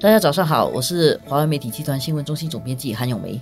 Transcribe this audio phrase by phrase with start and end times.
[0.00, 3.40] 大家早上好，我是华为媒体集团新闻中心总编辑韩永梅。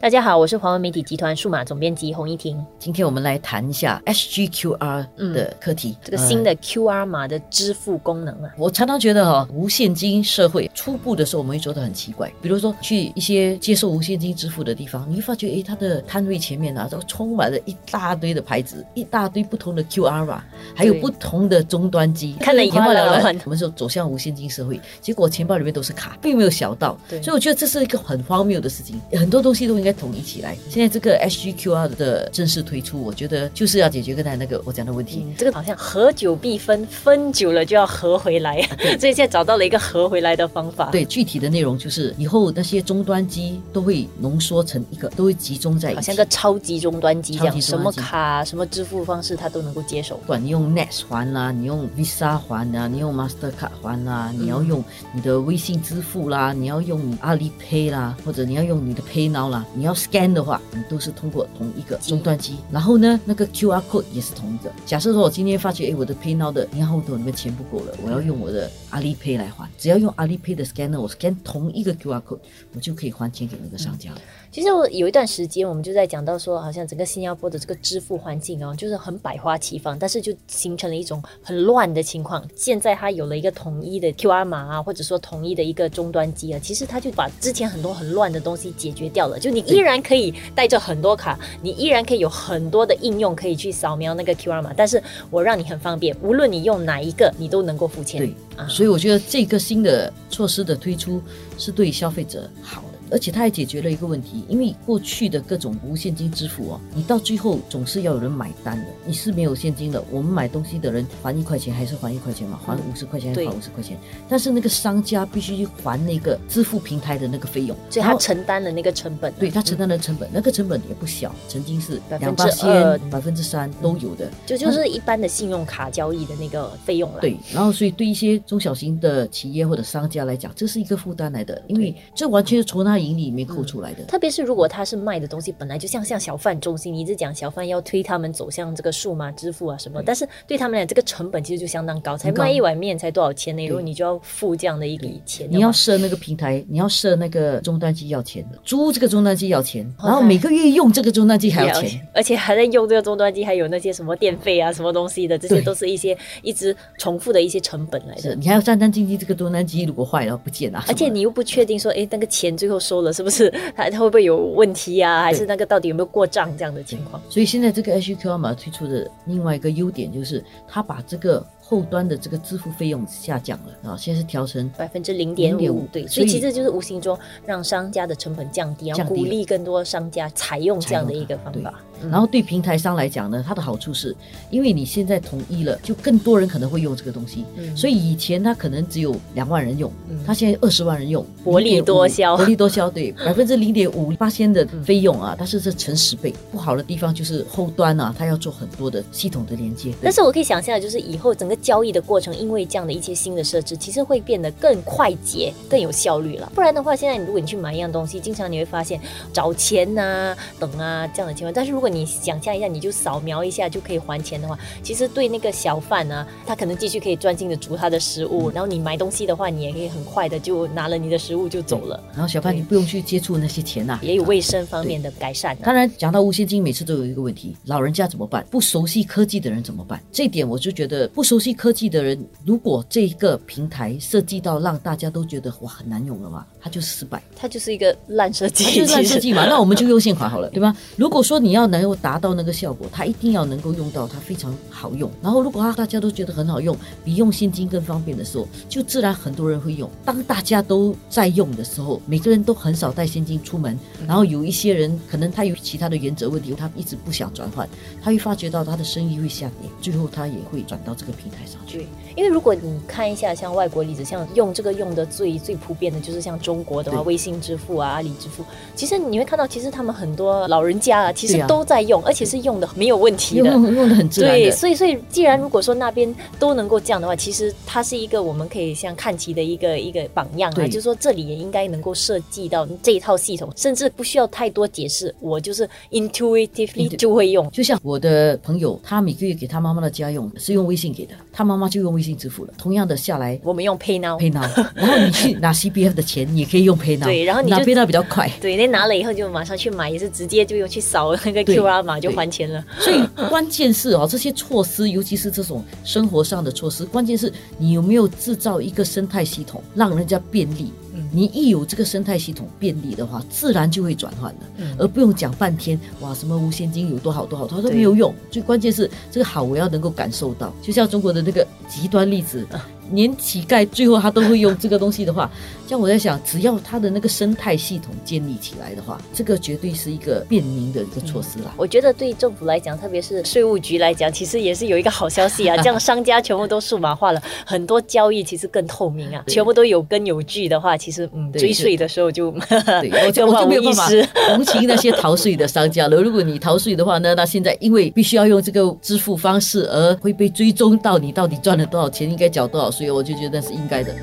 [0.00, 2.58] 大家好，我是华文媒体集团数码总编辑洪一婷。
[2.78, 8.50] 今天我们来谈一下 SGQR 的课题，这个新的 QR 码的支付功能啊。
[8.56, 12.32] 我常常觉得哈，无现金社会初步的时候，我们会觉得很奇怪。
[12.40, 20.42] 比如说去一些接受无现金支付的地方，你会发觉，诶，它的摊位前面啊，都充满了一大堆的牌子，一大堆不同的 QR 码，
[20.74, 23.38] 还有不同的终端机，看了眼花缭乱。
[23.44, 26.98] 我们说走向无现金社会，结果钱包里面都是卡，并没有小到。
[27.10, 29.89] 所以我觉得这是一个很荒谬的事情，很多东西都应该。
[29.92, 30.56] 统一起来。
[30.68, 35.26] 现在这个 SGQR 的正式推出，我觉得就是要解决刚才那个我讲的问题。
[35.36, 38.60] 这个好像合久必分，分久了就要合回来，
[38.98, 40.90] 所以现在找到了一个合回来的方法。
[40.90, 50.16] 对，具体的内容就是以后那些终端机都会浓缩成一个，都会集中在一起，好像个超级终端机这样，什么卡、什么支付方式它都能够接受。
[50.18, 54.82] 不管你用 Net 还啦，你用 Visa 还啊，你用 Mastercard 还啦，你要用
[55.12, 62.58] 你的微信支付啦，你要用阿里 Pay 啦，或者你要用你的 PayNow 啦，你要 scan 的话，你都是通过同一个终端机。
[62.70, 64.70] 然后呢，那个 QR code 也是同一个。
[64.84, 69.66] 假设说我今天发觉，哎，我的 PayNow 的银行户头里面钱不够了，我要用我的阿里 Pay 来还。
[69.78, 72.40] 只要用阿里 Pay 的 scanner，我 scan 同一个 QR code，
[72.74, 74.20] 我就可以还钱给那个商家了。
[74.52, 82.46] 其实我有一段时间，我们就在讲到说，好像整个新加坡的这个支付环境哦，就是很百花齐放，但是就形成了一种很乱的情况。
[82.54, 89.38] 现在它有了一个统一的 QR 码啊，或者说统一的一个终端机啊，其实它就把之前很多很乱的东西解决掉了。
[89.38, 98.20] 就你依然可以带着很多卡，你依然可以有很多的应用可以去扫描那个 QR 码，但是我让你很方便，无论你用哪一个，你都能够付钱。
[98.20, 101.22] 对，啊所以我觉得这个新的措施的推出
[101.58, 102.84] 是对消费者好。
[103.10, 108.84] 而且它还解决了一个问题，因为过去的各种无现金支付哦，你到最后总是要有人买单的。
[109.04, 112.60] 你是没有现金的，我们买东西的人还一块钱还是还一块钱嘛？
[112.64, 113.98] 还五十块钱还五十块钱。
[114.28, 119.32] 但是那个商家必须去还那个支付平台的那个费用，所以他承担了那个成本。
[119.34, 124.30] 对他承担了成本，那个成本也不小，曾经是两八千、百分之三都有的。
[124.46, 127.20] 就就是一般的信用卡交易的那个费用了。
[127.20, 134.04] 对，然后所以对一些中小型的企业或者商家来讲，这是一个负担来的，因为这完全是从他盈利里面扣出来的。
[134.04, 143.66] 特别是如果他是卖的东西本来就像像小贩中心，你一直讲小贩要推他们走向这个数码支付啊什么，但是对他们俩这个成本其实就相当高，才卖一碗面才多少钱呢？
[143.66, 158.34] 如果你就要付这样的一笔钱，你要设那个平台，你要设那个终端机要钱的，租这个终端机要钱，然后每个月用这个终端机还要钱，而且还在用这个终端机，还有那些什么电费啊什么东西的，这些都是一些 一直重复的一些成本来的。
[158.34, 163.48] 你还要战战兢兢，这个终端机如果坏了不见啊，而且你又不确定说，哎，那个钱最后收了是不是？
[163.76, 165.22] 它它会不会有问题呀？
[165.22, 167.22] 还是那个到底有没有过账这样的情况？
[167.28, 171.46] 所以现在这个 HQR 码推出的另外一个优点就是，它把这个。
[171.70, 177.16] 后端的这个支付费用下降了啊，现在是调成百分之零点五，对，所以其实就是无形中
[177.46, 181.72] 让商家的成本降低，然后鼓励更多商家采用这样的一个方法。
[182.10, 184.16] 然后对平台商来讲呢，它的好处是，
[184.50, 187.44] 因为你现在统一了，就更多人可能会用这个东西。
[187.76, 189.92] 所以以前它可能只有两万人用，
[190.26, 196.34] 它现在二十万人用，薄利多销，薄利多销，对， 百分之零点五八千的费用啊，但是这乘十倍。
[196.50, 199.92] 不好的地方就是后端啊，它要做很多的系统的连接。
[200.02, 206.50] 但是我可以想象，就是以后整个交易的过程，因为这样的一些新的设置，其实会变得更快捷、更有效率了。
[206.54, 209.00] 不然的话，现在如果你去买一样东西，经常你会发现
[209.32, 211.52] 找钱呐、等啊这样的情况。
[211.52, 218.50] 但是如果你想象一下，你就扫描一下就可以还钱的话，其实对那个小贩呢，他可能继续可以专心的煮他的食物。
[218.50, 222.02] 然后你买东西的话，你也可以很快的就拿了你的食物就走了。
[222.12, 225.56] 然后小贩你不用去接触那些钱呐，也有卫生方面的改善。
[225.62, 228.44] 当然，讲到无现金，每次都有一个问题：老人家怎么办？
[228.50, 230.02] 不熟悉科技的人怎么办？
[230.10, 232.18] 这点我就觉得不熟悉科技的人。
[232.44, 239.46] 如果这一个平台设计到让大家都觉得哇很难用了嘛，它就失败，它就是一个烂设计，就是烂设计嘛。
[239.48, 240.74] 那我们就用现款好了，对吧？
[240.96, 245.10] 如果说你要能够达到那个效果，它一定要能够用到它非常好用。
[245.22, 249.88] 然后如果它大家都觉得很好用，比用现金更方便的时候，就自然很多人会用。
[250.04, 257.68] 当大家都在用的时候，每个人都很少带现金出门，然后有一些人可能他有其他的原则问题，他一直不想转换，
[258.02, 261.86] 他会发觉到他的生意会下跌，最后他也会转到这个平台上去。
[262.16, 268.44] 因为如果你看一下像外国例子，像用这个用的最最普遍的就是像中国的话，微信支付啊、阿里支付，
[268.74, 273.48] 其实你会看到，其实他们很多老人家啊，其实都在用，而且是用的没有问题的。
[273.48, 287.48] 用用的很自然对，所以所以既然如果说那边都能够这样的话，其实它是一个我们可以像看齐的一个一个榜样啊，就是说这里也应该能够设计到这一套系统，甚至不需要太多解释，我就是 intuitively 就会用。
[287.52, 292.52] 就像我的朋友，他每个月给他妈妈的家用是用微信给的，他妈妈就用微信支付了。
[292.56, 294.18] 同样的下来我们用 Pay Now。
[294.18, 297.04] ，PayNow，然后你去拿 CBF 的钱，也可以用 PayNow。
[297.04, 298.30] 对然后你拿 PayNow 比较快。
[298.40, 302.64] 对，那拿了以后就马上去买，也是直接就用去扫那个 QR 码就对还钱了。
[302.78, 310.72] 所以关键是哦，这些措施，尤其是这种生活上的措施，关键是你有没有制造一个生态系统，让人家便利。
[311.12, 318.14] 嗯你一有这个生态系统便利的话，自然就会转换的，嗯而不用讲半天哇，什么无现金有多好多好，它都没有用。
[318.30, 320.52] 最关键是这个好，我要能够感受到。
[320.62, 325.30] 就像中国的那个极端例子，啊连乞丐最后他都会用这个东西的话，
[325.64, 331.54] 像我在想，只要他的那个生态系统建立起来的话，这个绝对是一个便民的一个措施啦。
[331.56, 342.32] 我觉得对政府来讲，特别是税务局来讲，其实也是有一个好消息啊， 这样商家全部都数码化了，很多交易其实更透明啊，全部都有根有据的话，其实嗯，对追税的时候就
[342.82, 344.08] 对，我就没有办法无一失。
[344.26, 345.96] 同情那些逃税的商家了。
[346.02, 353.94] 如果你逃税的话呢，那现在因为必须要用这个支付方式，而会被追踪到你到底多少钱，应该缴多少税，我就觉得是应该的。